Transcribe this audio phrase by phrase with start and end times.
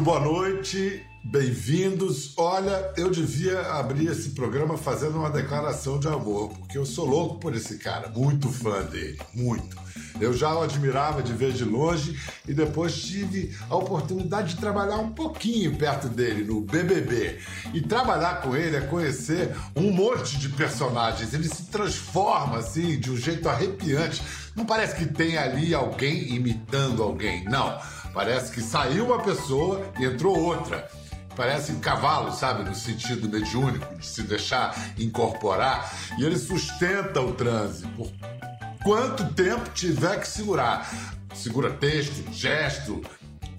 [0.00, 2.32] Muito boa noite, bem-vindos.
[2.38, 7.38] Olha, eu devia abrir esse programa fazendo uma declaração de amor, porque eu sou louco
[7.38, 9.76] por esse cara, muito fã dele, muito.
[10.18, 14.96] Eu já o admirava de ver de longe e depois tive a oportunidade de trabalhar
[14.96, 17.38] um pouquinho perto dele no BBB.
[17.74, 21.34] E trabalhar com ele é conhecer um monte de personagens.
[21.34, 24.22] Ele se transforma assim de um jeito arrepiante.
[24.56, 27.78] Não parece que tem ali alguém imitando alguém, não.
[28.12, 30.88] Parece que saiu uma pessoa e entrou outra.
[31.36, 32.68] Parece cavalo, sabe?
[32.68, 35.90] No sentido mediúnico, de se deixar incorporar.
[36.18, 38.10] E ele sustenta o transe por
[38.82, 40.90] quanto tempo tiver que segurar.
[41.34, 43.00] Segura texto, gesto,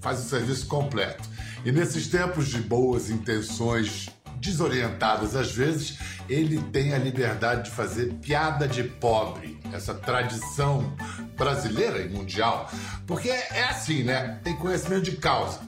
[0.00, 1.28] faz o serviço completo.
[1.64, 8.14] E nesses tempos de boas intenções desorientadas às vezes, ele tem a liberdade de fazer
[8.14, 10.96] piada de pobre, essa tradição
[11.36, 12.70] brasileira e mundial.
[13.06, 14.38] Porque é assim, né?
[14.42, 15.60] Tem conhecimento de causa.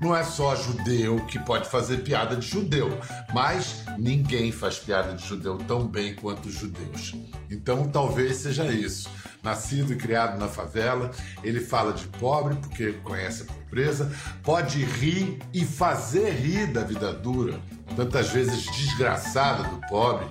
[0.00, 2.98] Não é só judeu que pode fazer piada de judeu,
[3.32, 7.14] mas ninguém faz piada de judeu tão bem quanto os judeus.
[7.50, 9.08] Então talvez seja isso.
[9.42, 11.10] Nascido e criado na favela,
[11.42, 14.10] ele fala de pobre porque conhece a pobreza,
[14.42, 17.60] pode rir e fazer rir da vida dura,
[17.94, 20.26] tantas vezes desgraçada do pobre,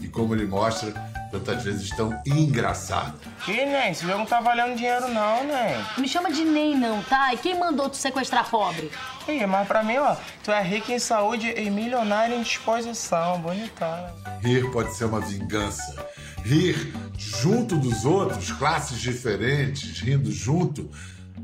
[0.00, 0.92] e como ele mostra,
[1.40, 3.18] tantas vezes tão engraçado.
[3.44, 3.90] Que, Nen?
[3.90, 5.84] Esse jogo não tá valendo dinheiro não, Nen.
[5.98, 7.34] Me chama de Ney não, tá?
[7.34, 8.90] E quem mandou tu sequestrar pobre?
[9.28, 13.40] Ih, mas pra mim, ó, tu é rico em saúde e milionário em disposição.
[13.40, 14.06] Bonitão.
[14.40, 16.06] Rir pode ser uma vingança.
[16.44, 20.90] Rir junto dos outros, classes diferentes, rindo junto,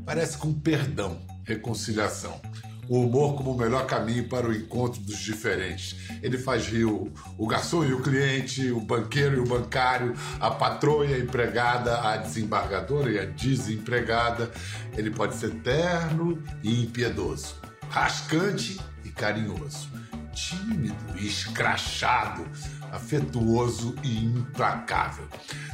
[0.05, 2.39] parece com perdão, reconciliação
[2.87, 5.95] o humor como o melhor caminho para o encontro dos diferentes.
[6.21, 10.51] Ele faz rir o, o garçom e o cliente, o banqueiro e o bancário, a
[10.51, 14.51] patroa e a empregada, a desembargadora e a desempregada.
[14.97, 17.55] Ele pode ser terno e impiedoso,
[17.89, 19.89] rascante e carinhoso,
[20.33, 22.45] tímido e escrachado,
[22.91, 25.27] afetuoso e implacável.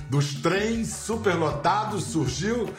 [0.09, 2.69] Dos trens superlotados surgiu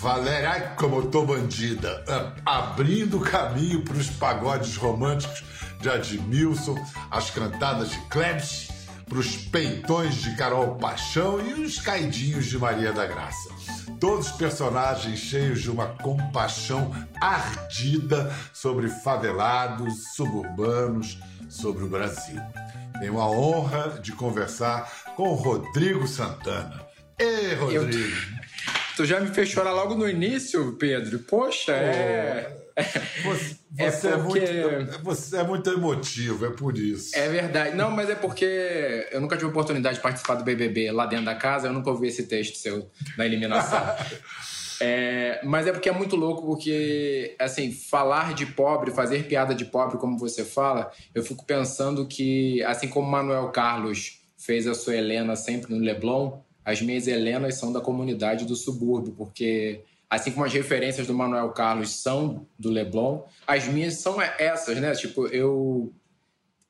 [0.00, 2.04] Valéria, ai como eu tô bandida,
[2.44, 5.44] abrindo caminho para os pagodes românticos
[5.80, 6.76] de Admilson,
[7.10, 8.68] as cantadas de Klebs,
[9.08, 13.50] para os peitões de Carol Paixão e os caidinhos de Maria da Graça.
[14.00, 22.40] Todos personagens cheios de uma compaixão ardida sobre favelados, suburbanos, sobre o Brasil.
[22.98, 26.82] Tenho a honra de conversar com Rodrigo Santana.
[27.18, 27.86] Ei, Rodrigo!
[27.86, 28.41] Eu...
[28.96, 31.18] Tu já me fez chorar logo no início, Pedro.
[31.20, 32.62] Poxa, é.
[33.24, 34.38] Você, é, você é, porque...
[34.38, 37.16] é, muito, você é muito emotivo, é por isso.
[37.16, 37.76] É verdade.
[37.76, 41.34] Não, mas é porque eu nunca tive oportunidade de participar do BBB lá dentro da
[41.34, 43.80] casa, eu nunca ouvi esse texto seu da eliminação.
[44.80, 49.66] é, mas é porque é muito louco, porque, assim, falar de pobre, fazer piada de
[49.66, 54.96] pobre, como você fala, eu fico pensando que, assim como Manuel Carlos fez a sua
[54.96, 60.44] Helena sempre no Leblon, as minhas Helenas são da comunidade do subúrbio, porque assim como
[60.44, 64.92] as referências do Manuel Carlos são do Leblon, as minhas são essas, né?
[64.92, 65.92] Tipo, eu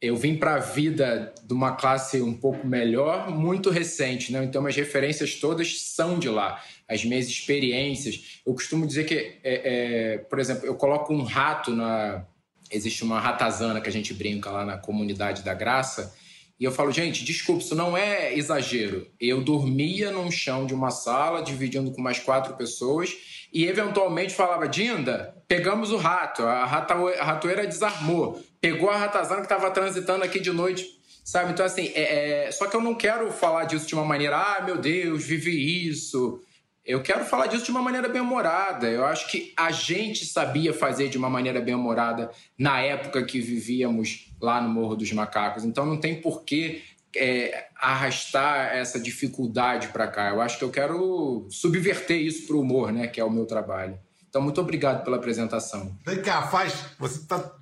[0.03, 4.43] eu vim para a vida de uma classe um pouco melhor, muito recente, né?
[4.43, 6.61] Então, as referências todas são de lá.
[6.89, 8.41] As minhas experiências.
[8.45, 12.27] Eu costumo dizer que, é, é, por exemplo, eu coloco um rato na.
[12.69, 16.13] Existe uma ratazana que a gente brinca lá na comunidade da Graça,
[16.63, 19.09] e eu falo, gente, desculpa, isso não é exagero.
[19.19, 23.13] Eu dormia num chão de uma sala, dividindo com mais quatro pessoas,
[23.53, 29.41] e eventualmente falava, Dinda, pegamos o rato, a, rata, a ratoeira desarmou, pegou a ratazana
[29.41, 30.87] que estava transitando aqui de noite,
[31.25, 31.51] sabe?
[31.51, 32.53] Então, assim, é, é...
[32.53, 36.41] só que eu não quero falar disso de uma maneira, ah, meu Deus, vivi isso.
[36.85, 38.89] Eu quero falar disso de uma maneira bem humorada.
[38.89, 43.41] Eu acho que a gente sabia fazer de uma maneira bem humorada na época que
[43.41, 45.65] vivíamos lá no Morro dos Macacos.
[45.65, 46.83] Então não tem porquê
[47.17, 50.31] é, arrastar essa dificuldade para cá.
[50.31, 53.07] Eu acho que eu quero subverter isso para o humor, né?
[53.07, 53.99] Que é o meu trabalho.
[54.29, 55.95] Então, muito obrigado pela apresentação.
[56.07, 56.73] Vem cá, faz.
[56.99, 57.55] Você está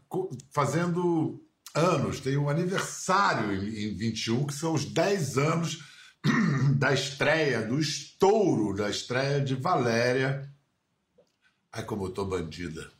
[0.52, 1.42] fazendo
[1.74, 5.89] anos, tem um aniversário em 21, que são os 10 anos
[6.76, 10.48] da estreia, do estouro da estreia de Valéria.
[11.72, 12.90] Ai, como eu tô bandida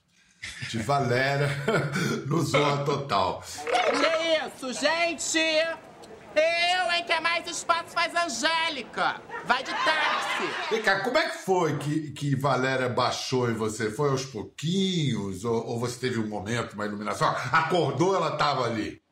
[0.69, 1.49] de Valéria
[2.27, 3.43] no Zona Total.
[3.43, 5.39] Que isso, gente?
[5.39, 9.21] Eu, hein, quer mais espaço faz Angélica.
[9.45, 10.71] Vai de táxi.
[10.71, 13.91] Vem cá, como é que foi que, que Valéria baixou em você?
[13.91, 15.45] Foi aos pouquinhos?
[15.45, 17.29] Ou, ou você teve um momento, uma iluminação?
[17.29, 19.03] Acordou, ela estava ali?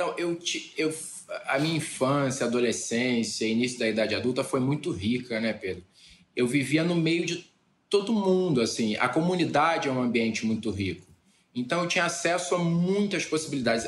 [0.00, 0.38] Então, eu,
[0.78, 0.94] eu,
[1.46, 5.84] a minha infância, adolescência, início da idade adulta foi muito rica, né, Pedro?
[6.34, 7.44] Eu vivia no meio de
[7.90, 8.96] todo mundo, assim.
[8.96, 11.06] A comunidade é um ambiente muito rico.
[11.54, 13.86] Então, eu tinha acesso a muitas possibilidades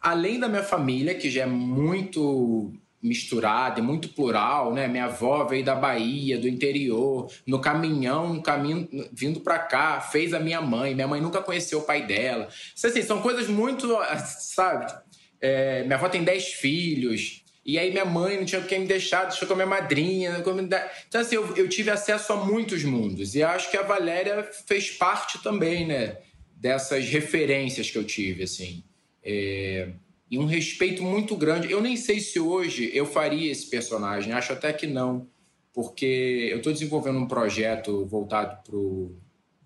[0.00, 4.88] além da minha família, que já é muito misturada e muito plural, né?
[4.88, 10.34] Minha avó veio da Bahia, do interior, no caminhão, no caminho vindo para cá, fez
[10.34, 10.92] a minha mãe.
[10.92, 12.48] Minha mãe nunca conheceu o pai dela.
[12.82, 13.88] Assim, são coisas muito,
[14.40, 14.92] sabe?
[15.42, 17.42] É, minha avó tem dez filhos.
[17.64, 20.42] E aí minha mãe não tinha quem me deixar, deixou com a minha madrinha.
[21.08, 23.34] Então, assim, eu, eu tive acesso a muitos mundos.
[23.34, 26.18] E acho que a Valéria fez parte também, né?
[26.56, 28.82] Dessas referências que eu tive, assim.
[29.22, 29.90] É,
[30.30, 31.70] e um respeito muito grande.
[31.70, 35.28] Eu nem sei se hoje eu faria esse personagem, acho até que não,
[35.74, 39.14] porque eu estou desenvolvendo um projeto voltado para o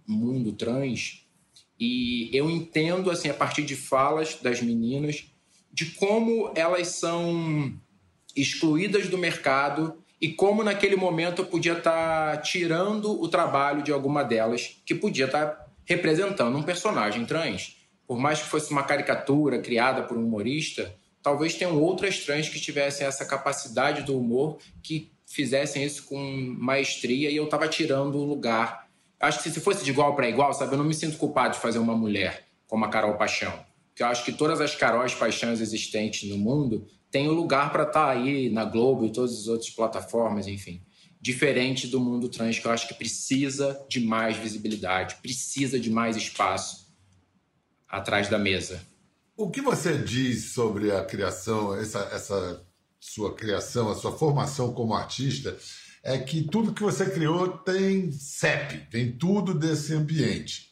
[0.06, 1.26] mundo trans
[1.78, 5.26] e eu entendo, assim, a partir de falas das meninas,
[5.76, 7.78] de como elas são
[8.34, 13.92] excluídas do mercado e como naquele momento eu podia estar tá tirando o trabalho de
[13.92, 17.76] alguma delas que podia estar tá representando um personagem trans
[18.06, 22.58] por mais que fosse uma caricatura criada por um humorista, talvez tenham outras trans que
[22.58, 26.18] tivessem essa capacidade do humor que fizessem isso com
[26.58, 28.88] maestria e eu estava tirando o lugar.
[29.20, 31.60] Acho que se fosse de igual para igual, sabe, eu não me sinto culpado de
[31.60, 33.52] fazer uma mulher como a Carol Paixão.
[33.96, 37.84] Porque eu acho que todas as Caróis Paixões existentes no mundo têm um lugar para
[37.84, 40.82] estar tá aí na Globo e todas as outras plataformas, enfim.
[41.18, 46.14] Diferente do mundo trans, que eu acho que precisa de mais visibilidade, precisa de mais
[46.14, 46.94] espaço
[47.88, 48.82] atrás da mesa.
[49.34, 52.62] O que você diz sobre a criação, essa, essa
[53.00, 55.56] sua criação, a sua formação como artista,
[56.04, 60.70] é que tudo que você criou tem CEP, tem tudo desse ambiente.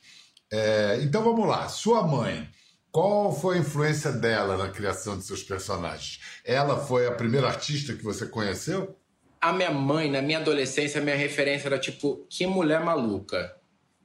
[0.53, 2.47] É, então vamos lá, sua mãe,
[2.95, 6.21] qual foi a influência dela na criação de seus personagens?
[6.45, 8.97] Ela foi a primeira artista que você conheceu?
[9.41, 13.53] A minha mãe, na minha adolescência, a minha referência era tipo, que mulher maluca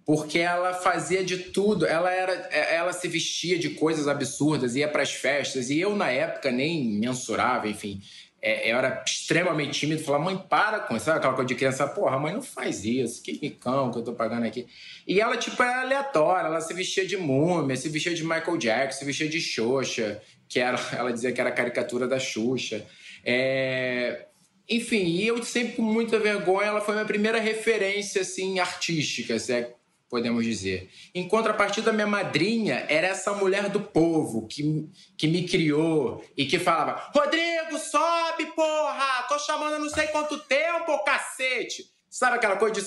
[0.09, 1.85] porque ela fazia de tudo.
[1.85, 6.09] Ela era, ela se vestia de coisas absurdas, ia para as festas e eu na
[6.09, 8.01] época nem mensurava, enfim.
[8.41, 11.87] É, eu era extremamente tímido, falava, mãe, para com isso, sabe aquela coisa de criança,
[11.87, 14.65] porra, mãe, não faz isso, que micão que eu tô pagando aqui.
[15.05, 18.99] E ela, tipo, era aleatória, ela se vestia de múmia, se vestia de Michael Jackson,
[18.99, 22.85] se vestia de Xuxa, que era, ela dizia que era caricatura da Xuxa.
[23.25, 24.25] É...
[24.69, 29.65] Enfim, e eu sempre com muita vergonha, ela foi minha primeira referência, assim, artística, assim,
[30.09, 30.89] podemos dizer.
[31.13, 36.59] Em contrapartida, minha madrinha era essa mulher do povo que, que me criou e que
[36.59, 39.23] falava: Rodrigo, sobe, porra!
[39.29, 41.83] Tô chamando há não sei quanto tempo, cacete!
[42.09, 42.81] Sabe aquela coisa de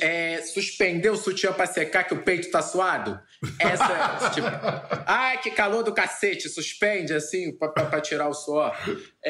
[0.00, 3.20] é, suspender o sutiã pra secar que o peito tá suado?
[3.60, 4.46] Essa, tipo,
[5.06, 8.74] ai, que calor do cacete, suspende assim pra, pra, pra tirar o suor.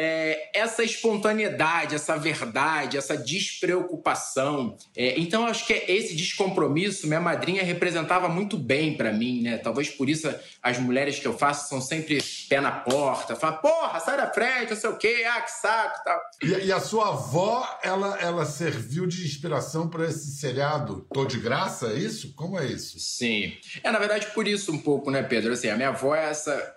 [0.01, 4.77] É, essa espontaneidade, essa verdade, essa despreocupação.
[4.97, 9.59] É, então, acho que esse descompromisso, minha madrinha representava muito bem para mim, né?
[9.59, 13.99] Talvez por isso as mulheres que eu faço são sempre pé na porta, falam, porra,
[13.99, 16.21] sai da frente, não sei o quê, ah, que saco tal.
[16.45, 21.41] E, e a sua avó, ela, ela serviu de inspiração para esse seriado Tô de
[21.41, 22.35] Graça, é isso?
[22.35, 23.01] Como é isso?
[23.01, 23.57] Sim.
[23.83, 25.53] É, na verdade, por isso um pouco, né, Pedro?
[25.53, 26.77] Assim, a minha avó é essa,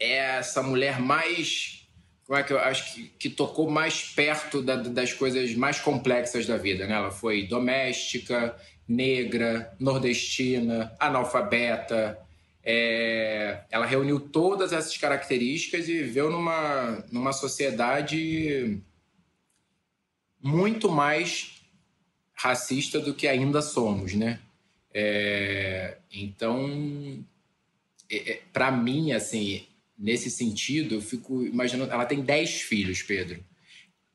[0.00, 1.83] é essa mulher mais.
[2.26, 6.46] Como é que eu acho que, que tocou mais perto da, das coisas mais complexas
[6.46, 6.94] da vida, né?
[6.94, 8.56] Ela foi doméstica,
[8.88, 12.18] negra, nordestina, analfabeta.
[12.62, 18.80] É, ela reuniu todas essas características e viveu numa, numa sociedade
[20.42, 21.62] muito mais
[22.34, 24.40] racista do que ainda somos, né?
[24.92, 27.22] É, então,
[28.10, 29.66] é, é para mim, assim,
[29.98, 31.92] nesse sentido, eu fico imaginando.
[31.92, 33.42] Ela tem 10 filhos, Pedro.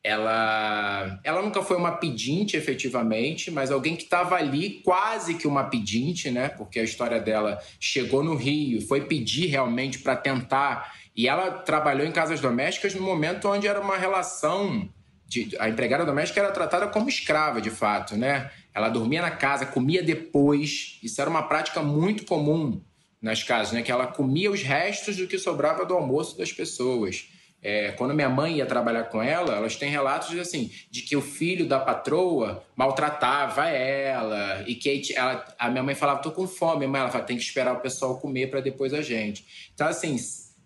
[0.01, 5.65] Ela, ela nunca foi uma pedinte, efetivamente, mas alguém que estava ali, quase que uma
[5.65, 6.47] pedinte, né?
[6.47, 10.93] Porque a história dela chegou no Rio, foi pedir realmente para tentar.
[11.15, 14.89] E ela trabalhou em casas domésticas no momento onde era uma relação.
[15.27, 18.49] De, a empregada doméstica era tratada como escrava, de fato, né?
[18.73, 20.97] Ela dormia na casa, comia depois.
[21.03, 22.81] Isso era uma prática muito comum
[23.21, 23.81] nas casas, né?
[23.81, 27.27] Que ela comia os restos do que sobrava do almoço das pessoas.
[27.61, 31.17] É, quando minha mãe ia trabalhar com ela, elas têm relatos de, assim, de que
[31.17, 36.47] o filho da patroa maltratava ela e que ela, a minha mãe falava: "tô com
[36.47, 39.69] fome", mãe ela falava: "tem que esperar o pessoal comer para depois a gente".
[39.73, 40.17] Então assim,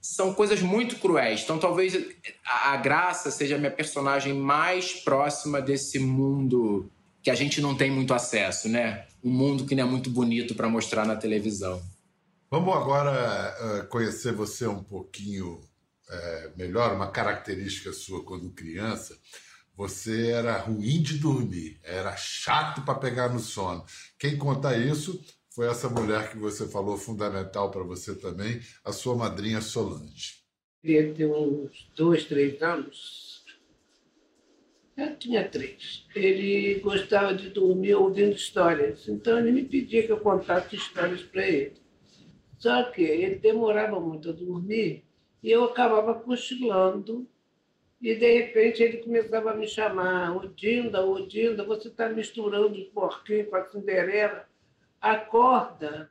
[0.04, 1.42] são coisas muito cruéis.
[1.44, 1.96] Então, talvez
[2.46, 6.92] a, a Graça seja a minha personagem mais próxima desse mundo
[7.24, 9.06] que a gente não tem muito acesso, né?
[9.24, 11.82] Um mundo que não é muito bonito para mostrar na televisão.
[12.54, 19.20] Vamos agora uh, conhecer você um pouquinho uh, melhor, uma característica sua quando criança.
[19.76, 23.84] Você era ruim de dormir, era chato para pegar no sono.
[24.20, 25.20] Quem conta isso
[25.50, 30.44] foi essa mulher que você falou, fundamental para você também, a sua madrinha Solange.
[30.84, 33.44] Ele ter uns dois, três anos.
[34.96, 36.06] Eu tinha três.
[36.16, 41.48] Ele gostava de dormir ouvindo histórias, então ele me pedia que eu contasse histórias para
[41.48, 41.82] ele.
[42.64, 45.04] Só que ele demorava muito a dormir
[45.44, 47.28] e eu acabava cochilando.
[48.02, 53.50] E de repente ele começava a me chamar: Odinda, Odinda, você está misturando os porquinhos
[53.50, 54.46] com a Cinderela
[55.02, 56.10] acorda.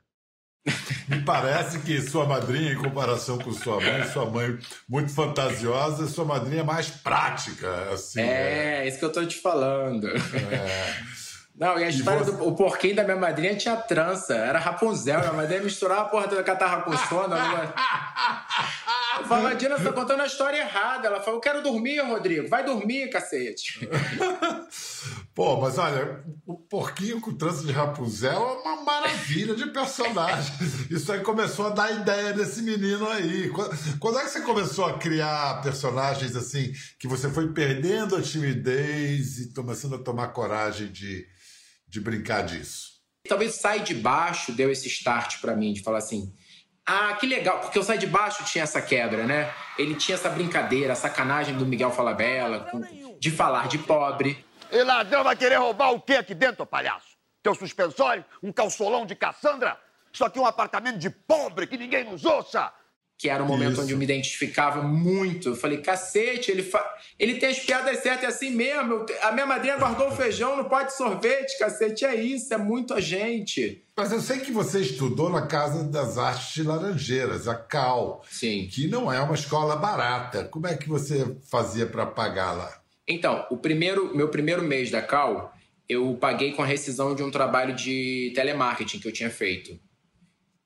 [1.09, 4.55] Me parece que sua madrinha, em comparação com sua mãe, sua mãe
[4.87, 7.89] muito fantasiosa, sua madrinha é mais prática.
[7.91, 10.07] Assim, é, é, isso que eu tô te falando.
[10.07, 11.22] É.
[11.55, 15.19] Não, e a história do o porquinho da minha madrinha tinha trança, era Rapunzel.
[15.19, 17.35] Minha madrinha misturava a porra da catarra com sono.
[19.19, 21.07] Eu falava, Madina, você tá contando a história errada.
[21.07, 22.49] Ela falou, eu quero dormir, Rodrigo.
[22.49, 23.87] Vai dormir, cacete.
[25.35, 30.53] Pô, mas olha, o porquinho com trança de Rapunzel é uma maravilha de personagem.
[30.89, 33.51] Isso aí começou a dar ideia desse menino aí.
[33.99, 39.39] Quando é que você começou a criar personagens assim, que você foi perdendo a timidez
[39.39, 41.27] e começando a tomar coragem de
[41.93, 42.93] de brincar disso?
[43.29, 46.33] Talvez Sai de Baixo deu esse start para mim, de falar assim,
[46.85, 49.53] ah, que legal, porque o Sai de Baixo tinha essa quebra, né?
[49.77, 52.81] Ele tinha essa brincadeira, a sacanagem do Miguel Falabella, com,
[53.19, 54.43] de falar de pobre.
[54.71, 57.15] E ladrão vai querer roubar o que aqui dentro, palhaço?
[57.43, 58.25] Teu suspensório?
[58.41, 59.79] Um calçolão de Cassandra?
[60.11, 62.73] Isso aqui é um apartamento de pobre que ninguém nos ouça!
[63.23, 63.83] Que era o momento Isso.
[63.83, 65.47] onde eu me identificava muito.
[65.47, 66.85] Eu falei, cacete, ele, fa...
[67.17, 69.05] ele tem as piadas certas, é assim mesmo.
[69.21, 72.99] A minha madrinha guardou o feijão, não pode sorvete, cacete, é isso, é muito a
[72.99, 73.81] gente.
[73.95, 78.25] Mas eu sei que você estudou na Casa das Artes de Laranjeiras, a CAL.
[78.29, 78.67] Sim.
[78.69, 80.43] Que não é uma escola barata.
[80.43, 82.77] Como é que você fazia para pagar lá?
[83.07, 85.53] Então, o primeiro, meu primeiro mês da CAL,
[85.87, 89.79] eu paguei com a rescisão de um trabalho de telemarketing que eu tinha feito.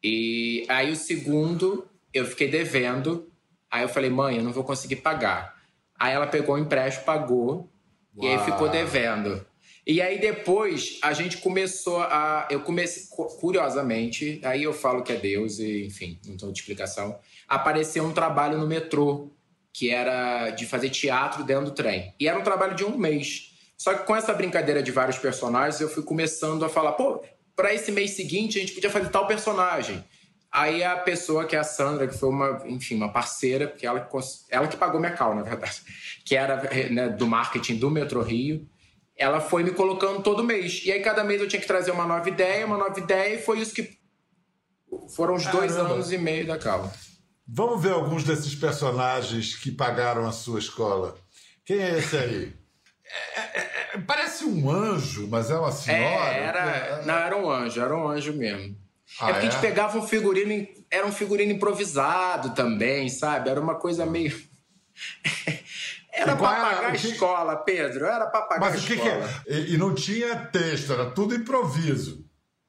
[0.04, 1.88] E aí o segundo
[2.18, 3.32] eu fiquei devendo.
[3.70, 5.56] Aí eu falei, mãe, eu não vou conseguir pagar.
[6.00, 7.70] Aí ela pegou o empréstimo, pagou, Uau.
[8.18, 9.46] e aí ficou devendo.
[9.86, 12.46] E aí depois a gente começou a.
[12.52, 13.04] Eu comecei,
[13.40, 17.18] curiosamente, aí eu falo que é Deus, e enfim, não tenho de explicação.
[17.48, 19.32] Apareceu um trabalho no metrô,
[19.72, 22.14] que era de fazer teatro dentro do trem.
[22.20, 23.54] E era um trabalho de um mês.
[23.78, 27.24] Só que com essa brincadeira de vários personagens, eu fui começando a falar, pô,
[27.56, 30.04] para esse mês seguinte a gente podia fazer tal personagem.
[30.52, 34.08] Aí a pessoa que é a Sandra, que foi uma, enfim, uma parceira, porque ela,
[34.50, 35.82] ela que pagou minha cal, na verdade,
[36.26, 38.68] que era né, do marketing do Metro Rio,
[39.16, 40.84] ela foi me colocando todo mês.
[40.86, 43.42] E aí cada mês eu tinha que trazer uma nova ideia, uma nova ideia, e
[43.42, 43.98] foi isso que
[45.16, 45.60] foram os Caramba.
[45.60, 46.92] dois anos e meio da cal.
[47.48, 51.16] Vamos ver alguns desses personagens que pagaram a sua escola.
[51.66, 52.54] Quem é esse aí?
[53.38, 56.30] É, é, é, parece um anjo, mas é uma senhora.
[56.30, 58.76] É, era, não, era um anjo, era um anjo mesmo.
[59.20, 59.50] Ah, é porque é?
[59.50, 63.50] a gente pegava um figurino, era um figurino improvisado também, sabe?
[63.50, 64.36] Era uma coisa meio.
[66.18, 68.06] Era pra pagar a escola, Pedro.
[68.08, 69.20] Era pra pagar Mas a escola.
[69.20, 69.56] Mas o que, que é?
[69.56, 72.26] E, e, não tinha texto, era tudo improviso.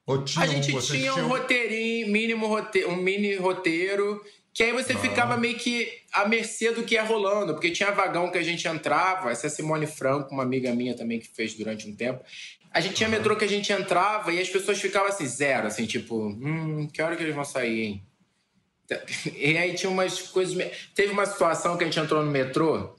[0.06, 4.72] Ou tinha a gente um, tinha um roteirinho, mínimo roteiro, um mini roteiro, que aí
[4.72, 4.98] você ah.
[4.98, 8.66] ficava meio que à mercê do que ia rolando, porque tinha vagão que a gente
[8.66, 12.24] entrava, essa Simone Franco, uma amiga minha também que fez durante um tempo,
[12.78, 15.84] a gente tinha metrô que a gente entrava e as pessoas ficavam assim, zero, assim,
[15.84, 18.02] tipo, hum, que hora que eles vão sair, hein?
[19.34, 20.56] E aí tinha umas coisas.
[20.94, 22.94] Teve uma situação que a gente entrou no metrô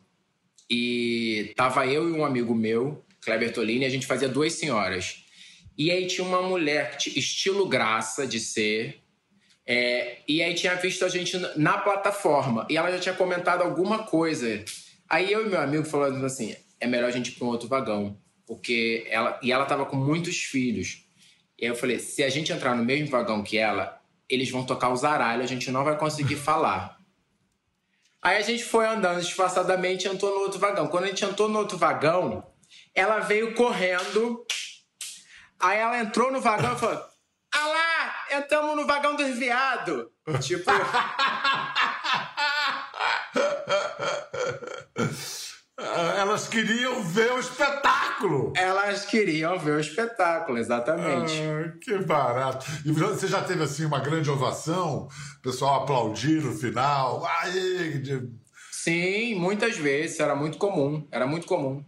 [0.70, 5.24] e tava eu e um amigo meu, Kleber Tolini, a gente fazia duas senhoras.
[5.78, 9.00] E aí tinha uma mulher, estilo graça de ser,
[9.66, 14.04] é, e aí tinha visto a gente na plataforma e ela já tinha comentado alguma
[14.04, 14.62] coisa.
[15.08, 17.70] Aí eu e meu amigo falando assim: é melhor a gente ir para um outro
[17.70, 18.20] vagão
[18.50, 21.06] porque ela e ela estava com muitos filhos.
[21.56, 24.66] E aí eu falei, se a gente entrar no mesmo vagão que ela, eles vão
[24.66, 26.98] tocar o zaralho, a gente não vai conseguir falar.
[28.20, 30.88] Aí a gente foi andando disfarçadamente e entrou no outro vagão.
[30.88, 32.44] Quando a gente entrou no outro vagão,
[32.96, 34.44] ela veio correndo.
[35.60, 37.06] Aí ela entrou no vagão e falou:
[37.54, 40.08] Ah lá, entramos no vagão dos viados.
[40.42, 40.72] Tipo.
[46.40, 48.54] Elas queriam ver o espetáculo!
[48.56, 51.34] Elas queriam ver o espetáculo, exatamente.
[51.34, 52.66] Ah, que barato.
[52.86, 55.10] E você já teve assim uma grande ovação?
[55.40, 57.28] O pessoal aplaudir no final.
[58.72, 61.84] Sim, muitas vezes, era muito comum, era muito comum.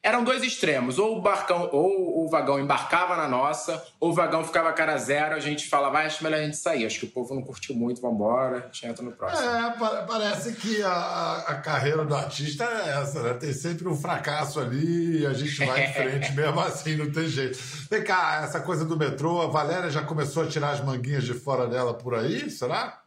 [0.00, 4.44] Eram dois extremos, ou o barcão, ou o vagão embarcava na nossa, ou o vagão
[4.44, 6.86] ficava cara zero, a gente falava, "Ah, acho melhor a gente sair.
[6.86, 9.48] Acho que o povo não curtiu muito, vambora, a gente entra no próximo.
[9.50, 13.34] É, pa- parece que a, a carreira do artista é essa, né?
[13.34, 17.26] Tem sempre um fracasso ali e a gente vai em frente mesmo assim, não tem
[17.26, 17.58] jeito.
[17.90, 21.34] Vem cá, essa coisa do metrô, a Valéria já começou a tirar as manguinhas de
[21.34, 23.00] fora dela por aí, será?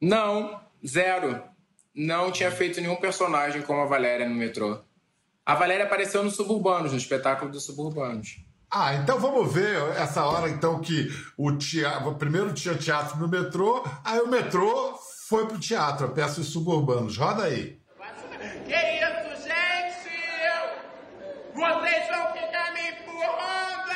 [0.00, 1.42] Não, zero.
[1.94, 4.78] Não tinha feito nenhum personagem como a Valéria no metrô.
[5.46, 8.44] A Valéria apareceu no Suburbanos, no espetáculo dos Suburbanos.
[8.68, 13.84] Ah, então vamos ver essa hora então que o teatro, primeiro tinha teatro no metrô,
[14.04, 14.98] aí o metrô
[15.28, 17.16] foi pro teatro, a peça Os Suburbanos.
[17.16, 17.78] Roda aí.
[18.64, 20.10] Que isso, gente?
[21.54, 23.92] Vocês vão ficar me empurrando,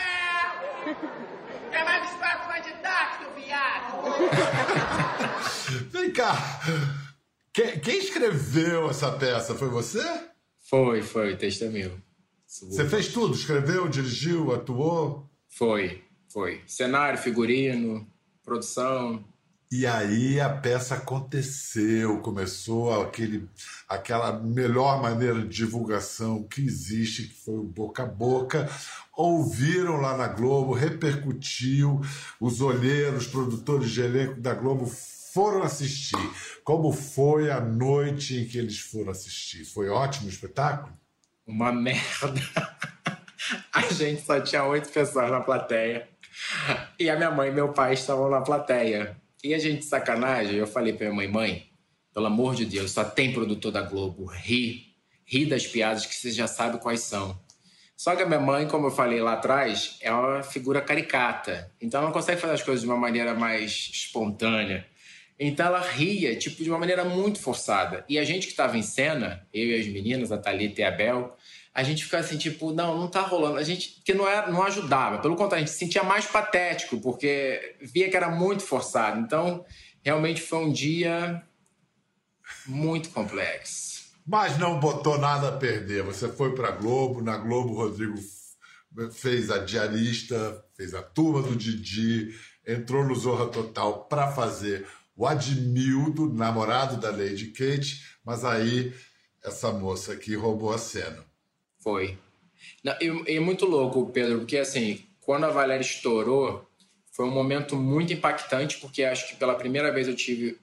[1.72, 1.84] é?
[1.84, 3.98] Mais espaço mais didático, viado.
[5.90, 6.32] Vem cá,
[7.52, 9.56] quem, quem escreveu essa peça?
[9.56, 10.30] Foi você?
[10.70, 11.90] Foi, foi, texto é meu.
[12.46, 13.34] Você fez tudo?
[13.34, 15.28] Escreveu, dirigiu, atuou?
[15.48, 16.60] Foi, foi.
[16.64, 18.06] Cenário, figurino,
[18.44, 19.24] produção.
[19.72, 23.48] E aí a peça aconteceu, começou aquele,
[23.88, 28.70] aquela melhor maneira de divulgação que existe, que foi o boca a boca.
[29.16, 32.00] Ouviram lá na Globo, repercutiu,
[32.40, 34.86] os olheiros, produtores de elenco da Globo
[35.32, 36.16] foram assistir.
[36.64, 39.64] Como foi a noite em que eles foram assistir?
[39.64, 40.92] Foi ótimo o espetáculo?
[41.46, 42.40] Uma merda.
[43.72, 46.08] A gente só tinha oito pessoas na plateia.
[46.98, 49.16] E a minha mãe e meu pai estavam na plateia.
[49.42, 51.70] E a gente, sacanagem, eu falei pra minha mãe, mãe,
[52.12, 54.26] pelo amor de Deus, só tem produtor da Globo.
[54.26, 54.94] Ri.
[55.24, 57.38] Ri das piadas que você já sabe quais são.
[57.96, 61.72] Só que a minha mãe, como eu falei lá atrás, é uma figura caricata.
[61.80, 64.86] Então ela não consegue fazer as coisas de uma maneira mais espontânea.
[65.42, 68.04] Então ela ria, tipo, de uma maneira muito forçada.
[68.06, 70.90] E a gente que estava em cena, eu e as meninas, a Thalita e a
[70.90, 71.34] Bel,
[71.72, 73.56] a gente ficava assim, tipo, não, não tá rolando.
[73.56, 75.16] A gente, que não, era, não ajudava.
[75.18, 79.18] Pelo contrário, a gente se sentia mais patético, porque via que era muito forçado.
[79.18, 79.64] Então,
[80.02, 81.42] realmente foi um dia
[82.66, 84.10] muito complexo.
[84.26, 86.02] Mas não botou nada a perder.
[86.02, 88.18] Você foi para Globo, na Globo Rodrigo
[89.12, 92.34] fez a diarista, fez a turma do Didi,
[92.66, 94.86] entrou no Zorra Total para fazer
[95.20, 98.90] o Admildo, namorado da Lady Kate, mas aí
[99.44, 101.22] essa moça aqui roubou a cena.
[101.78, 102.16] Foi.
[102.82, 106.66] E, é muito louco, Pedro, porque assim, quando a Valéria estourou,
[107.12, 110.58] foi um momento muito impactante, porque acho que pela primeira vez eu tive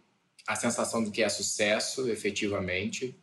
[0.48, 3.16] a sensação do que é sucesso, efetivamente.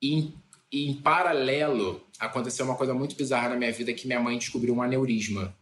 [0.00, 0.32] E,
[0.72, 4.74] e em paralelo, aconteceu uma coisa muito bizarra na minha vida, que minha mãe descobriu
[4.74, 5.54] um aneurisma.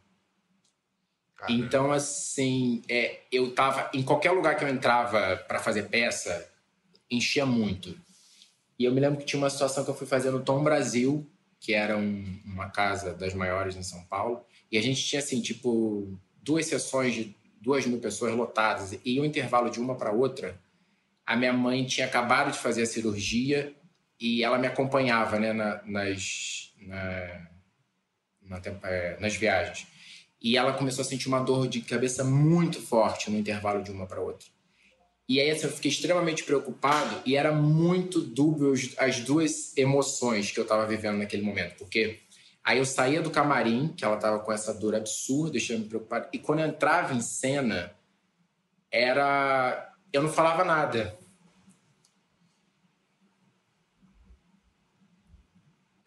[1.48, 3.90] Então, assim, é, eu tava.
[3.94, 6.51] Em qualquer lugar que eu entrava para fazer peça,
[7.11, 7.96] enchia muito.
[8.79, 11.29] E eu me lembro que tinha uma situação que eu fui fazer no Tom Brasil,
[11.61, 15.40] que era um- uma casa das maiores em São Paulo, e a gente tinha, assim,
[15.40, 20.59] tipo, duas sessões de duas mil pessoas lotadas, e um intervalo de uma para outra.
[21.27, 23.74] A minha mãe tinha acabado de fazer a cirurgia
[24.18, 27.48] e ela me acompanhava, né, na- nas, na-
[28.42, 29.87] na é, nas viagens.
[30.40, 34.07] E ela começou a sentir uma dor de cabeça muito forte no intervalo de uma
[34.07, 34.46] para outra.
[35.29, 40.59] E aí assim, eu fiquei extremamente preocupado e era muito dúbio as duas emoções que
[40.59, 41.77] eu estava vivendo naquele momento.
[41.77, 42.20] Porque
[42.64, 46.29] aí eu saía do camarim, que ela estava com essa dor absurda, deixando me preocupado.
[46.33, 47.94] E quando eu entrava em cena,
[48.90, 49.92] era...
[50.11, 51.18] Eu não falava nada.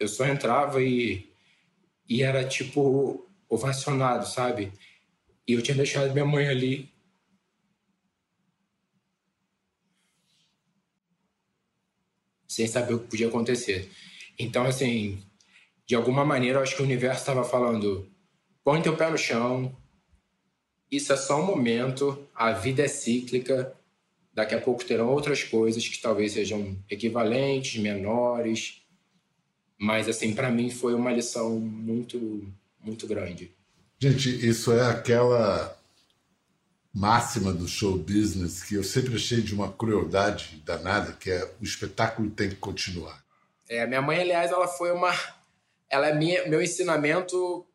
[0.00, 1.30] Eu só entrava e...
[2.08, 4.72] E era tipo ovacionado, sabe?
[5.46, 6.90] E eu tinha deixado minha mãe ali
[12.48, 13.90] sem saber o que podia acontecer.
[14.38, 15.22] Então, assim,
[15.86, 18.10] de alguma maneira, eu acho que o universo estava falando:
[18.64, 19.76] põe teu pé no chão,
[20.90, 23.76] isso é só um momento, a vida é cíclica,
[24.32, 28.82] daqui a pouco terão outras coisas que talvez sejam equivalentes, menores.
[29.78, 32.50] Mas, assim, para mim foi uma lição muito,
[32.82, 33.54] muito grande.
[33.98, 35.78] Gente, isso é aquela
[36.92, 41.64] máxima do show business que eu sempre achei de uma crueldade danada, que é o
[41.64, 43.24] espetáculo tem que continuar.
[43.68, 45.10] É, minha mãe, aliás, ela foi uma.
[45.88, 47.66] Ela é minha, meu ensinamento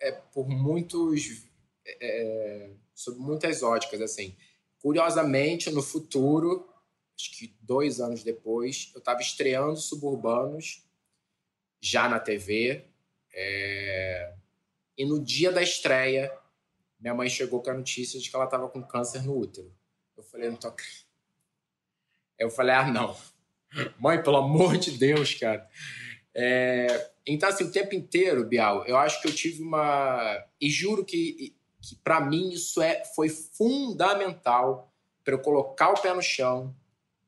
[0.00, 1.44] é por muitos.
[1.86, 4.36] É, sobre muitas óticas, assim.
[4.82, 6.68] Curiosamente, no futuro,
[7.16, 10.84] acho que dois anos depois, eu estava estreando Suburbanos,
[11.80, 12.84] já na TV,
[13.32, 14.34] É...
[14.96, 16.32] E no dia da estreia,
[17.00, 19.72] minha mãe chegou com a notícia de que ela estava com câncer no útero.
[20.16, 20.72] Eu falei, não tô
[22.38, 23.16] Eu falei, ah, não.
[23.98, 25.68] Mãe, pelo amor de Deus, cara.
[26.34, 27.10] É...
[27.26, 30.44] Então, assim, o tempo inteiro, Bial, eu acho que eu tive uma.
[30.60, 34.90] E juro que, que para mim, isso é, foi fundamental
[35.22, 36.74] para eu colocar o pé no chão,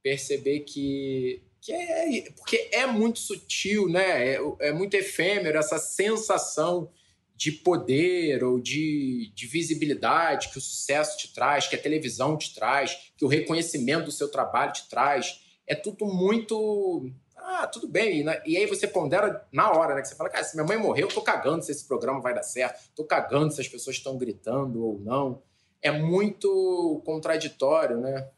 [0.02, 4.34] perceber que que é porque é muito sutil, né?
[4.34, 6.90] É, é, muito efêmero essa sensação
[7.36, 12.54] de poder ou de, de visibilidade que o sucesso te traz, que a televisão te
[12.54, 15.40] traz, que o reconhecimento do seu trabalho te traz.
[15.66, 17.10] É tudo muito.
[17.36, 18.24] Ah, tudo bem.
[18.24, 18.42] Né?
[18.44, 20.02] E aí você pondera na hora, né?
[20.02, 22.34] Que você fala, cara, se minha mãe morreu, eu tô cagando se esse programa vai
[22.34, 25.42] dar certo, tô cagando se as pessoas estão gritando ou não.
[25.82, 28.28] É muito contraditório, né?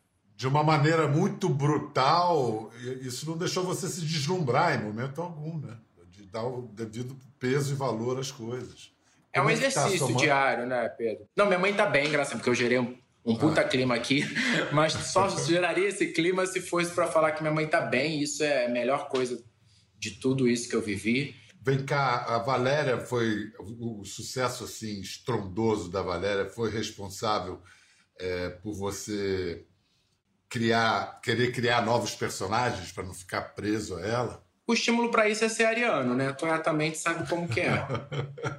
[0.43, 5.77] De uma maneira muito brutal, isso não deixou você se deslumbrar em momento algum, né?
[6.11, 8.91] De dar o devido peso e valor às coisas.
[9.33, 11.29] É um é tá exercício tá diário, né, Pedro?
[11.37, 13.65] Não, minha mãe tá bem, graças a porque eu gerei um, um puta ah.
[13.65, 14.25] clima aqui,
[14.75, 18.21] mas só geraria esse clima se fosse para falar que minha mãe tá bem.
[18.21, 19.41] Isso é a melhor coisa
[19.97, 21.37] de tudo isso que eu vivi.
[21.65, 23.53] Vem cá, a Valéria foi.
[23.79, 27.63] O sucesso assim estrondoso da Valéria foi responsável
[28.19, 29.65] é, por você
[30.53, 34.45] criar, querer criar novos personagens para não ficar preso a ela?
[34.67, 36.31] O estímulo para isso é ser ariano, né?
[36.35, 37.87] Tu exatamente sabe como que é.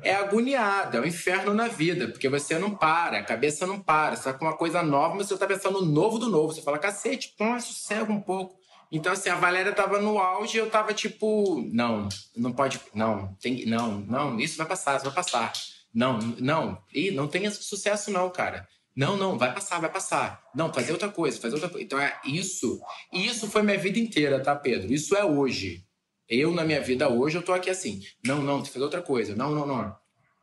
[0.02, 4.16] É agoniado, é um inferno na vida, porque você não para, a cabeça não para.
[4.16, 6.52] Você tá com uma coisa nova, mas você tá pensando no novo do novo.
[6.52, 8.58] Você fala, cacete, pô, sossega um pouco.
[8.92, 13.36] Então, assim, a Valéria tava no auge e eu tava tipo, não, não pode, não,
[13.42, 15.54] tem, não, não, isso vai passar, isso vai passar.
[15.94, 18.68] Não, não, e não tem sucesso não, cara.
[18.96, 20.44] Não, não, vai passar, vai passar.
[20.54, 21.84] Não, fazer outra coisa, fazer outra coisa.
[21.84, 22.80] Então é isso.
[23.12, 24.94] E isso foi minha vida inteira, tá, Pedro?
[24.94, 25.84] Isso é hoje.
[26.30, 28.02] Eu, na minha vida hoje, eu tô aqui assim.
[28.26, 29.36] Não, não, tem que fazer outra coisa.
[29.36, 29.96] Não, não, não.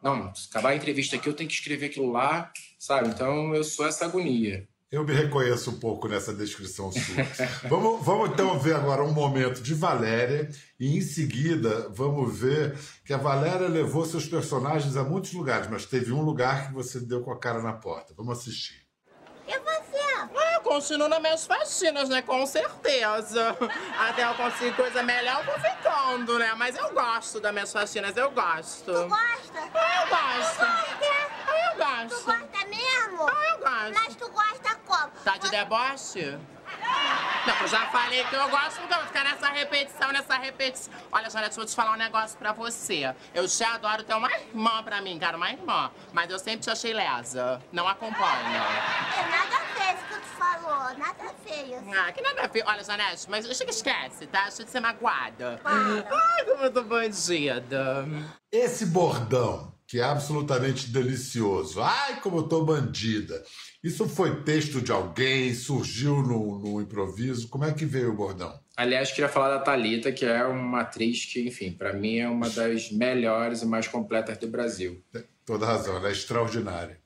[0.03, 3.09] Não, se acabar a entrevista aqui, eu tenho que escrever aquilo lá, sabe?
[3.09, 4.67] Então eu sou essa agonia.
[4.91, 7.25] Eu me reconheço um pouco nessa descrição sua.
[7.71, 10.51] vamos, vamos então ver agora um momento de Valéria
[10.81, 15.87] e em seguida vamos ver que a Valéria levou seus personagens a muitos lugares, mas
[15.87, 18.13] teve um lugar que você deu com a cara na porta.
[18.17, 18.85] Vamos assistir.
[19.47, 20.01] E você?
[20.37, 22.21] Ah, eu continuo nas minhas faxinas, né?
[22.23, 23.57] Com certeza.
[23.97, 26.53] Até eu conseguir coisa melhor, eu vou ficando, né?
[26.57, 28.93] Mas eu gosto das minhas faxinas, eu gosto.
[28.93, 29.71] Tu gosta?
[29.73, 30.59] Ah, eu gosto.
[30.59, 31.47] Tu gosta?
[31.47, 32.40] Ah, eu gosto.
[33.27, 33.39] Mesmo?
[33.39, 34.05] Ah, eu gosto.
[34.05, 35.11] Mas tu gosta como?
[35.25, 36.39] Tá de deboche?
[37.47, 40.93] Não, eu já falei que eu gosto, então ficar nessa repetição, nessa repetição.
[41.11, 43.15] Olha, Janete, vou te falar um negócio pra você.
[43.35, 45.91] Eu te adoro, ter uma irmã pra mim, cara, uma irmã.
[46.13, 47.61] Mas eu sempre te achei lesa.
[47.73, 48.63] Não acompanha.
[49.19, 51.83] É nada feio isso que tu falou, nada feio.
[51.99, 52.65] Ah, que nada feio.
[52.67, 54.43] Olha, Janete, mas deixa que esquece, tá?
[54.43, 55.61] Deixa de ser magoada.
[55.63, 55.75] Para.
[55.75, 58.07] Ai, como eu tô bandida.
[58.53, 61.83] Esse bordão, que é absolutamente delicioso.
[61.83, 63.43] Ai, como eu tô bandida.
[63.83, 65.53] Isso foi texto de alguém?
[65.53, 67.49] Surgiu no, no improviso?
[67.49, 68.57] Como é que veio o bordão?
[68.77, 72.49] Aliás, queria falar da Talita, que é uma atriz que, enfim, para mim é uma
[72.49, 75.03] das melhores e mais completas do Brasil.
[75.45, 77.01] Toda razão, ela é extraordinária.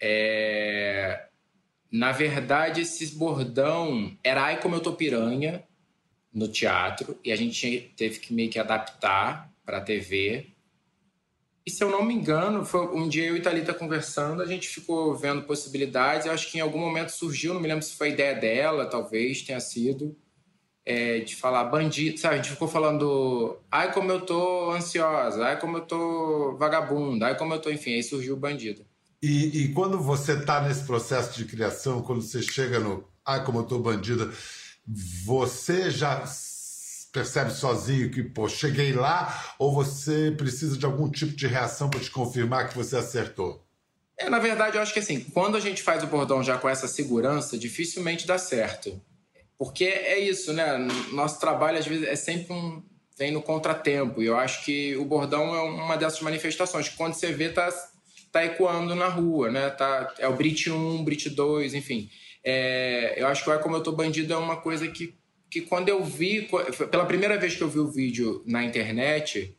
[0.00, 1.26] É...
[1.92, 5.62] Na verdade, esse bordão era Ai Como Eu Tô Piranha
[6.32, 10.54] no teatro, e a gente teve que meio que adaptar para a TV.
[11.64, 14.68] E se eu não me engano, foi um dia eu e Thalita conversando, a gente
[14.68, 16.26] ficou vendo possibilidades.
[16.26, 19.42] Eu acho que em algum momento surgiu, não me lembro se foi ideia dela, talvez
[19.42, 20.16] tenha sido,
[20.84, 22.34] é, de falar bandido, sabe?
[22.34, 27.36] A gente ficou falando, ai como eu tô ansiosa, ai como eu tô vagabunda, ai
[27.36, 28.84] como eu tô, enfim, aí surgiu o bandido.
[29.22, 33.58] E, e quando você está nesse processo de criação, quando você chega no ai como
[33.58, 34.30] eu tô bandida,
[35.24, 36.24] você já
[37.12, 42.00] percebe sozinho que, pô, cheguei lá, ou você precisa de algum tipo de reação para
[42.00, 43.64] te confirmar que você acertou?
[44.16, 46.68] É, na verdade, eu acho que assim, quando a gente faz o bordão já com
[46.68, 49.00] essa segurança, dificilmente dá certo.
[49.58, 50.78] Porque é isso, né?
[51.12, 52.82] Nosso trabalho, às vezes, é sempre um.
[53.18, 54.22] vem no contratempo.
[54.22, 57.68] E eu acho que o bordão é uma dessas manifestações, que quando você vê, tá,
[58.32, 59.68] tá ecoando na rua, né?
[59.70, 62.10] Tá, é o Brit 1, Brit 2, enfim.
[62.42, 65.14] É, eu acho que o Ai Como Eu Tô Bandido é uma coisa que
[65.50, 66.48] que quando eu vi,
[66.90, 69.56] pela primeira vez que eu vi o vídeo na internet,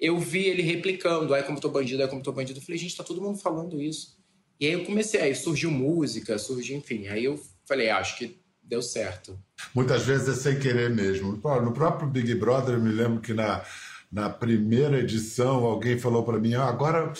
[0.00, 2.58] eu vi ele replicando, ai como tô bandido, ai como tô bandido.
[2.58, 4.16] Eu falei, gente, tá todo mundo falando isso.
[4.60, 7.08] E aí eu comecei, aí surgiu música, surgiu, enfim.
[7.08, 9.38] Aí eu falei, ah, acho que deu certo.
[9.74, 11.32] Muitas vezes é sem querer mesmo.
[11.32, 13.64] No próprio Big Brother, eu me lembro que na,
[14.10, 17.12] na primeira edição alguém falou para mim, ah, agora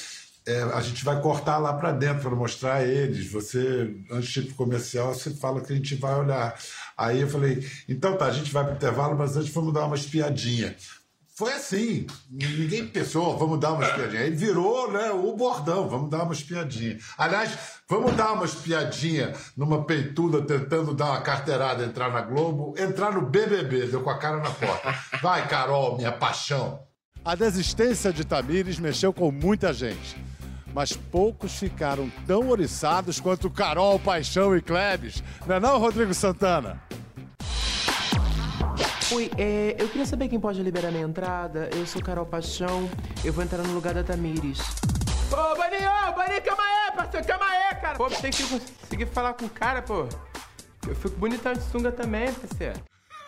[0.47, 3.31] é, a gente vai cortar lá para dentro para mostrar eles.
[3.31, 6.59] Você, antes de ir pro comercial, você fala que a gente vai olhar.
[6.97, 9.97] Aí eu falei, então tá, a gente vai pro intervalo, mas antes vamos dar uma
[9.97, 10.75] espiadinha.
[11.35, 12.07] foi assim.
[12.31, 14.23] Ninguém pensou, vamos dar uma espiadinha.
[14.23, 16.99] Aí virou né, o bordão, vamos dar uma espiadinha.
[17.19, 23.13] Aliás, vamos dar uma espiadinha numa peituda tentando dar uma carteirada, entrar na Globo, entrar
[23.13, 24.95] no BBB, deu com a cara na porta.
[25.23, 26.81] Vai, Carol, minha paixão.
[27.25, 30.17] A desistência de Tamires mexeu com muita gente.
[30.75, 35.23] Mas poucos ficaram tão oriçados quanto Carol, Paixão e Klebs.
[35.47, 36.83] Não é não, Rodrigo Santana?
[39.13, 41.69] Oi, é, eu queria saber quem pode liberar minha entrada.
[41.77, 42.89] Eu sou Carol Paixão,
[43.23, 44.61] eu vou entrar no lugar da Tamires.
[45.31, 47.99] Ô, Baninho, Baninho, calma aí, parceiro, calma aí, cara.
[47.99, 50.09] Pô, tem que conseguir falar com o cara, pô.
[50.89, 52.81] Eu fico bonitão de sunga também, parceiro.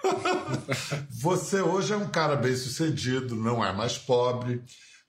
[1.21, 4.63] Você hoje é um cara bem sucedido, não é mais pobre.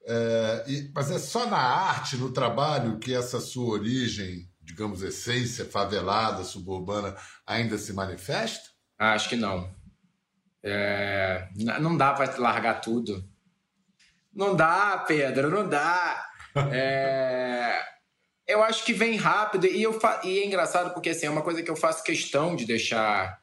[0.07, 5.65] É, e, mas é só na arte, no trabalho, que essa sua origem, digamos, essência
[5.65, 7.15] favelada, suburbana,
[7.45, 8.69] ainda se manifesta?
[8.97, 9.73] Acho que não.
[10.63, 13.27] É, não dá para largar tudo.
[14.33, 16.27] Não dá, Pedro, não dá.
[16.71, 17.81] É,
[18.47, 21.61] eu acho que vem rápido e, eu e é engraçado porque assim, é uma coisa
[21.61, 23.39] que eu faço questão de deixar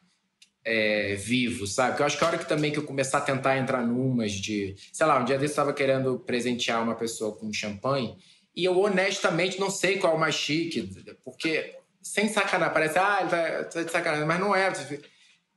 [0.64, 1.90] é, vivo, sabe?
[1.90, 4.32] Porque eu acho que a hora que também que eu começar a tentar entrar numas
[4.32, 4.76] de.
[4.92, 8.16] Sei lá, um dia desse eu estava querendo presentear uma pessoa com champanhe
[8.54, 10.88] e eu honestamente não sei qual é o mais chique,
[11.24, 14.72] porque sem sacanagem, parece, ah, ele tá, tá de sacanagem, mas não é.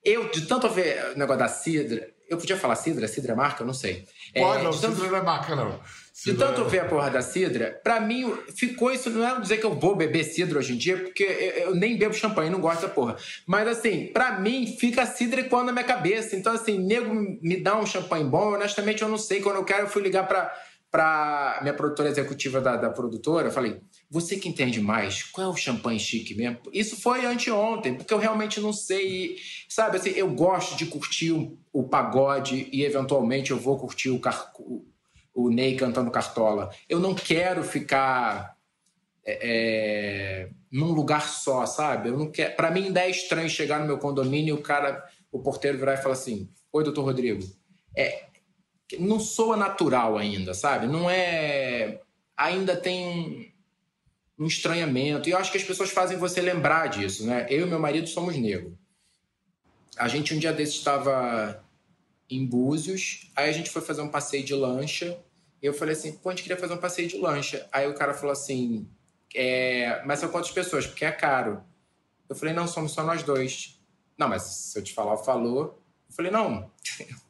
[0.03, 3.07] Eu, de tanto ver o negócio da Cidra, eu podia falar Cidra?
[3.07, 3.63] Cidra é marca?
[3.63, 4.05] Eu não sei.
[4.33, 5.79] Pode, é, não, tanto, Cidra não é marca, não.
[6.13, 6.47] Cidra...
[6.47, 9.09] De tanto ver a porra da Cidra, pra mim ficou isso.
[9.09, 11.97] Não é dizer que eu vou beber Cidra hoje em dia, porque eu, eu nem
[11.97, 13.17] bebo champanhe, não gosto da porra.
[13.45, 16.35] Mas assim, pra mim fica a Cidra quando na minha cabeça.
[16.35, 19.41] Então, assim, nego me dá um champanhe bom, honestamente eu não sei.
[19.41, 20.51] Quando eu quero, eu fui ligar pra,
[20.95, 25.49] pra minha produtora executiva da, da produtora, eu falei você que entende mais, qual é
[25.49, 26.59] o champanhe chique mesmo?
[26.71, 29.35] Isso foi anteontem, porque eu realmente não sei.
[29.67, 34.21] Sabe, assim, eu gosto de curtir o, o pagode e eventualmente eu vou curtir o,
[34.21, 34.85] car, o,
[35.33, 36.69] o Ney cantando cartola.
[36.87, 38.55] Eu não quero ficar
[39.25, 42.07] é, é, num lugar só, sabe?
[42.07, 42.55] Eu não quero.
[42.55, 45.95] Para mim, ainda é estranho chegar no meu condomínio e o cara, o porteiro virar
[45.95, 47.43] e falar assim: Oi, doutor Rodrigo.
[47.97, 48.27] É,
[48.99, 50.87] não soa natural ainda, sabe?
[50.87, 52.01] Não é.
[52.37, 53.53] Ainda tem
[54.37, 55.29] um estranhamento.
[55.29, 57.47] E eu acho que as pessoas fazem você lembrar disso, né?
[57.49, 58.73] Eu e meu marido somos negros.
[59.97, 61.63] A gente um dia desses estava
[62.29, 65.17] em Búzios, aí a gente foi fazer um passeio de lancha.
[65.61, 67.67] E eu falei assim, pô, a gente queria fazer um passeio de lancha.
[67.71, 68.87] Aí o cara falou assim,
[69.33, 70.85] é, mas são quantas pessoas?
[70.85, 71.63] Porque é caro.
[72.27, 73.79] Eu falei, não, somos só nós dois.
[74.17, 75.81] Não, mas se eu te falar, falou.
[76.09, 76.69] Eu falei, não,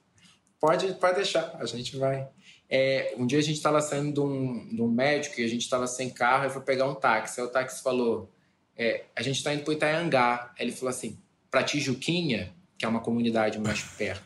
[0.65, 2.27] pode, pode deixar, a gente vai.
[2.67, 5.61] É, um dia a gente estava saindo de um, de um, médico e a gente
[5.61, 7.39] estava sem carro e foi pegar um táxi.
[7.39, 8.31] Aí o táxi falou:
[8.75, 10.51] é, A gente está indo para Itaiangá.
[10.57, 11.19] Aí ele falou assim:
[11.51, 14.25] Para Tijuquinha, que é uma comunidade mais perto.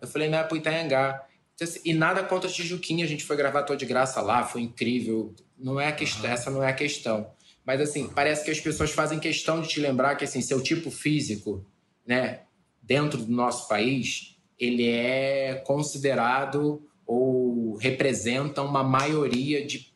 [0.00, 1.24] Eu falei: Não, é para Itaiangá.
[1.54, 4.62] Então, assim, e nada contra Tijuquinha, a gente foi gravar Tô de Graça lá, foi
[4.62, 5.32] incrível.
[5.56, 6.32] Não é a questão, uhum.
[6.32, 7.30] Essa não é a questão.
[7.64, 10.90] Mas assim, parece que as pessoas fazem questão de te lembrar que assim, seu tipo
[10.90, 11.64] físico,
[12.06, 12.40] né,
[12.82, 19.92] dentro do nosso país, ele é considerado ou representam uma maioria de,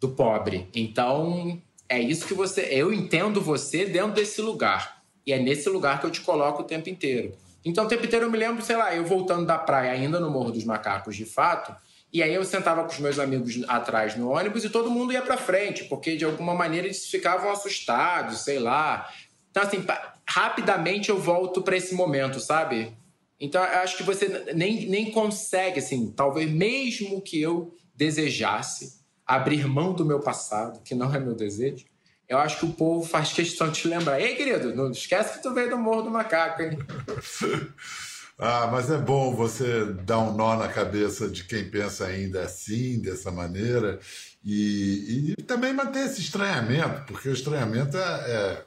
[0.00, 0.68] do pobre.
[0.74, 2.68] Então, é isso que você.
[2.70, 5.02] Eu entendo você dentro desse lugar.
[5.26, 7.34] E é nesse lugar que eu te coloco o tempo inteiro.
[7.64, 10.30] Então, o tempo inteiro eu me lembro, sei lá, eu voltando da praia, ainda no
[10.30, 11.74] Morro dos Macacos, de fato,
[12.12, 15.20] e aí eu sentava com os meus amigos atrás no ônibus e todo mundo ia
[15.20, 19.10] para frente, porque de alguma maneira eles ficavam assustados, sei lá.
[19.50, 19.84] Então, assim,
[20.28, 22.96] rapidamente eu volto para esse momento, sabe?
[23.38, 29.66] Então, eu acho que você nem, nem consegue, assim, talvez mesmo que eu desejasse abrir
[29.66, 31.84] mão do meu passado, que não é meu desejo,
[32.28, 34.20] eu acho que o povo faz questão de te lembrar.
[34.20, 36.78] Ei, querido, não esquece que tu veio do Morro do Macaco, hein?
[38.38, 43.00] ah, mas é bom você dar um nó na cabeça de quem pensa ainda assim,
[43.00, 44.00] dessa maneira,
[44.44, 48.64] e, e também manter esse estranhamento, porque o estranhamento é, é,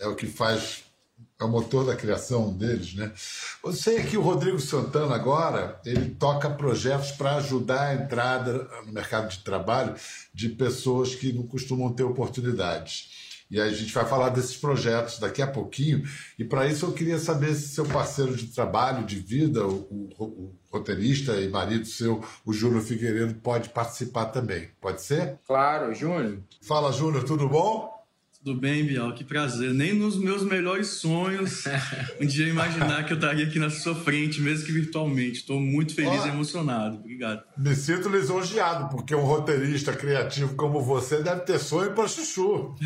[0.00, 0.84] é o que faz
[1.42, 3.12] é o motor da criação deles, né?
[3.64, 8.92] Eu sei que o Rodrigo Santana agora ele toca projetos para ajudar a entrada no
[8.92, 9.94] mercado de trabalho
[10.32, 13.10] de pessoas que não costumam ter oportunidades.
[13.50, 16.02] E a gente vai falar desses projetos daqui a pouquinho.
[16.38, 19.86] E para isso eu queria saber se seu parceiro de trabalho, de vida, o,
[20.18, 24.70] o, o roteirista e marido seu, o Júnior Figueiredo, pode participar também.
[24.80, 25.38] Pode ser?
[25.46, 26.38] Claro, Júnior.
[26.62, 28.01] Fala, Júnior, tudo bom?
[28.44, 29.14] Tudo bem, Bial?
[29.14, 29.72] Que prazer.
[29.72, 31.62] Nem nos meus melhores sonhos
[32.20, 35.38] um dia imaginar que eu estaria aqui na sua frente, mesmo que virtualmente.
[35.38, 36.96] Estou muito feliz e emocionado.
[36.96, 37.44] Obrigado.
[37.56, 42.74] Me sinto lisonjeado, porque um roteirista criativo como você deve ter sonho para chuchu.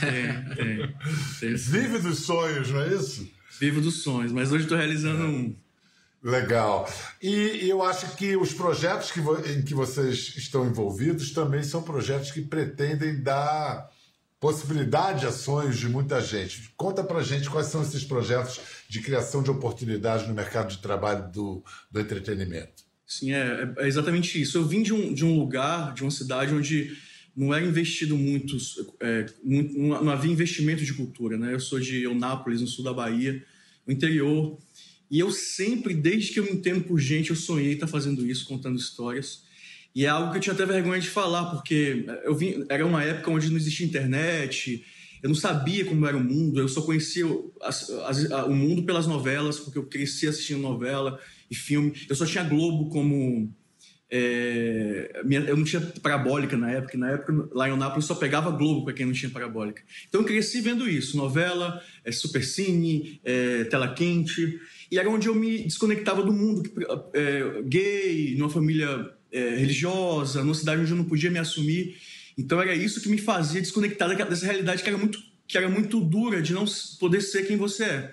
[0.00, 0.90] tem,
[1.38, 1.54] tem.
[1.54, 3.30] Vive dos sonhos, não é isso?
[3.60, 5.54] Vivo dos sonhos, mas hoje estou realizando um.
[6.20, 6.92] Legal.
[7.22, 12.32] E eu acho que os projetos que em que vocês estão envolvidos também são projetos
[12.32, 13.88] que pretendem dar
[14.40, 16.72] possibilidade a sonhos de muita gente.
[16.76, 21.30] Conta pra gente quais são esses projetos de criação de oportunidades no mercado de trabalho
[21.32, 22.84] do, do entretenimento.
[23.06, 24.58] Sim, é, é exatamente isso.
[24.58, 26.96] Eu vim de um, de um lugar, de uma cidade onde
[27.36, 28.56] não era investido muito,
[29.00, 31.36] é, não havia investimento de cultura.
[31.36, 31.54] Né?
[31.54, 33.44] Eu sou de Eunápolis, no sul da Bahia,
[33.86, 34.58] no interior.
[35.10, 38.46] E eu sempre, desde que eu me entendo por gente, eu sonhei estar fazendo isso,
[38.46, 39.44] contando histórias.
[39.96, 43.02] E é algo que eu tinha até vergonha de falar, porque eu vim, era uma
[43.02, 44.84] época onde não existia internet,
[45.22, 47.24] eu não sabia como era o mundo, eu só conhecia
[47.62, 51.18] as, as, o mundo pelas novelas, porque eu cresci assistindo novela
[51.50, 51.94] e filme.
[52.10, 53.50] Eu só tinha Globo como.
[54.10, 58.84] É, eu não tinha parabólica na época, na época lá em Onápolis só pegava Globo
[58.84, 59.82] para quem não tinha parabólica.
[60.06, 64.60] Então eu cresci vendo isso: novela, é, supercine, é, tela quente.
[64.92, 66.70] E era onde eu me desconectava do mundo
[67.14, 71.96] é, gay, numa família é, religiosa, numa cidade onde eu não podia me assumir.
[72.36, 76.00] Então era isso que me fazia desconectar dessa realidade que era muito, que era muito
[76.00, 76.64] dura de não
[76.98, 78.12] poder ser quem você é.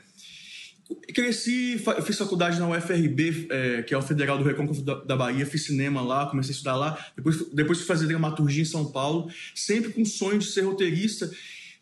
[1.14, 5.66] Cresci, fiz faculdade na UFRB, é, que é o Federal do Recôncavo da Bahia, fiz
[5.66, 9.92] cinema lá, comecei a estudar lá, depois, depois fui fazer dramaturgia em São Paulo, sempre
[9.92, 11.32] com o sonho de ser roteirista.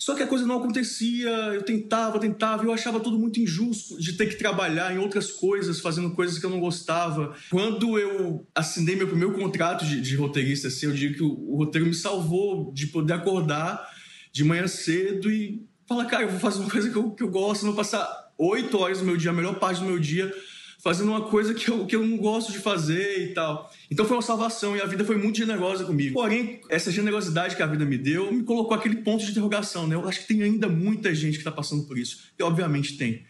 [0.02, 4.14] Só que a coisa não acontecia, eu tentava, tentava, eu achava tudo muito injusto de
[4.14, 7.36] ter que trabalhar em outras coisas, fazendo coisas que eu não gostava.
[7.52, 11.56] Quando eu assinei meu primeiro contrato de, de roteirista, assim, eu digo que o, o,
[11.58, 13.88] roteiro me salvou de poder acordar
[14.32, 17.30] de manhã cedo e falar, cara, eu vou fazer uma coisa que eu, que eu
[17.30, 20.34] gosto, não passar oito horas do meu dia, a melhor parte do meu dia,
[20.82, 23.72] fazendo uma coisa que eu, que eu não gosto de fazer e tal.
[23.90, 26.14] Então foi uma salvação e a vida foi muito generosa comigo.
[26.14, 29.96] Porém, essa generosidade que a vida me deu me colocou aquele ponto de interrogação, né?
[29.96, 32.32] Eu acho que tem ainda muita gente que está passando por isso.
[32.38, 33.24] E obviamente tem.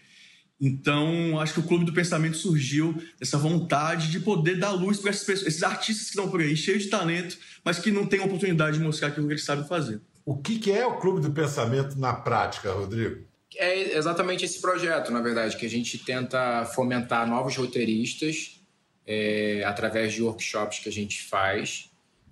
[0.64, 5.10] Então, acho que o Clube do Pensamento surgiu dessa vontade de poder dar luz para
[5.10, 7.36] essas pessoas, esses artistas que estão por aí, cheios de talento,
[7.66, 10.00] mas que não têm oportunidade de mostrar aquilo que eles sabem fazer.
[10.24, 13.31] O que é o Clube do Pensamento na prática, Rodrigo?
[13.58, 18.62] É exatamente esse projeto, na verdade, que a gente tenta fomentar novos roteiristas
[19.06, 21.90] é, através de workshops que a gente faz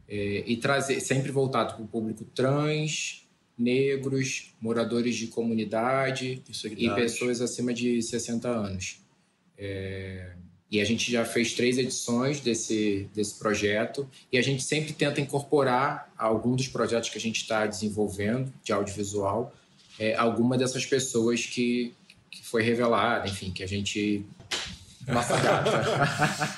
[0.07, 3.27] é, e trazer sempre voltado para o público trans,
[3.57, 6.41] negros, moradores de comunidade
[6.77, 9.01] e pessoas acima de 60 anos.
[9.57, 10.31] É,
[10.71, 15.19] e a gente já fez três edições desse, desse projeto e a gente sempre tenta
[15.19, 19.53] incorporar algum dos projetos que a gente está desenvolvendo de audiovisual
[19.99, 21.93] é, alguma dessas pessoas que,
[22.31, 24.25] que foi revelada, enfim, que a gente.
[25.05, 26.57] Nossa gata.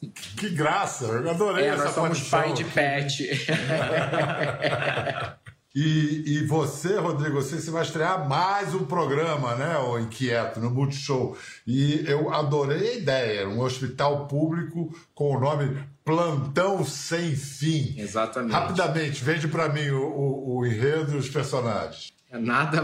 [0.36, 3.28] que graça, eu adorei é, essa nós somos pai de pet.
[5.74, 10.70] E, e, você, Rodrigo, você, você vai estrear mais um programa, né, o Inquieto, no
[10.70, 11.34] Multishow.
[11.66, 17.94] E eu adorei a ideia, um hospital público com o nome Plantão Sem Fim.
[17.96, 18.52] Exatamente.
[18.52, 22.12] Rapidamente, vende para mim o, o, o enredo e os personagens.
[22.32, 22.82] É nada,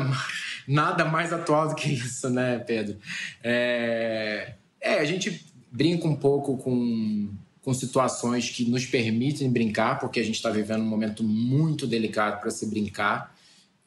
[0.68, 2.98] nada mais atual do que isso, né, Pedro?
[3.42, 7.30] É, é, a gente brinca um pouco com,
[7.62, 12.42] com situações que nos permitem brincar, porque a gente está vivendo um momento muito delicado
[12.42, 13.34] para se brincar.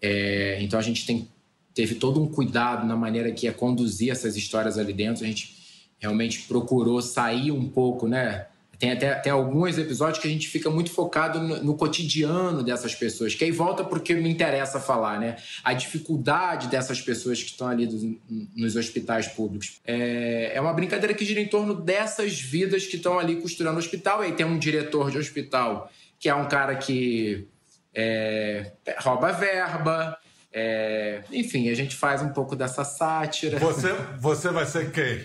[0.02, 1.30] É, então a gente tem,
[1.76, 5.24] teve todo um cuidado na maneira que ia conduzir essas histórias ali dentro.
[5.24, 5.56] A gente
[6.00, 8.48] realmente procurou sair um pouco, né?
[8.82, 12.96] Tem até, até alguns episódios que a gente fica muito focado no, no, cotidiano dessas
[12.96, 15.36] pessoas, que aí volta porque me interessa falar, né?
[15.64, 18.20] A dificuldade dessas pessoas que estão ali do,
[18.56, 19.80] nos hospitais públicos.
[19.86, 23.80] É, é uma brincadeira que gira em torno dessas vidas que estão ali costurando o
[23.80, 24.24] hospital.
[24.24, 27.48] E aí tem um diretor de hospital que é um cara que
[27.94, 30.18] é, rouba verba,
[30.52, 33.60] é, enfim, a gente faz um pouco dessa sátira.
[33.60, 35.24] Você, você vai ser quem?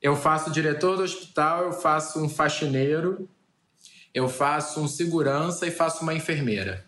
[0.00, 3.28] Eu faço diretor do hospital, eu faço um faxineiro,
[4.14, 6.84] eu faço um segurança e faço uma enfermeira.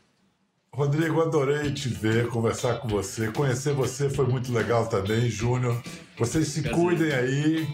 [0.72, 3.32] Rodrigo, adorei te ver, conversar com você.
[3.32, 5.82] Conhecer você foi muito legal também, Júnior.
[6.16, 6.80] Vocês se Prazer.
[6.80, 7.68] cuidem aí.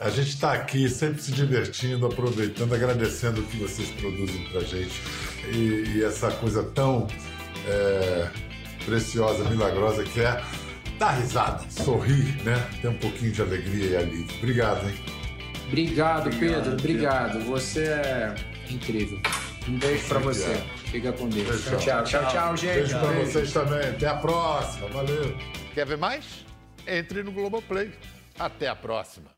[0.00, 5.00] A gente está aqui sempre se divertindo, aproveitando, agradecendo o que vocês produzem para gente.
[5.52, 7.06] E, e, essa coisa tão
[7.68, 8.28] é,
[8.84, 10.42] preciosa, milagrosa que é
[10.98, 12.68] dá risada, sorrir, né?
[12.80, 14.36] Tem um pouquinho de alegria e alívio.
[14.38, 14.94] Obrigado, hein?
[15.68, 16.72] Obrigado, Pedro.
[16.72, 17.40] Obrigado.
[17.44, 18.34] Você é
[18.70, 19.20] incrível.
[19.68, 20.62] Um beijo para você.
[20.86, 21.46] Fica com Deus.
[21.64, 22.74] Beijo, tchau, tchau, tchau, gente.
[22.74, 23.88] Beijo para vocês também.
[23.88, 24.88] Até a próxima.
[24.88, 25.36] Valeu.
[25.72, 26.44] Quer ver mais?
[26.86, 27.90] Entre no Globoplay.
[28.38, 29.31] Até a próxima.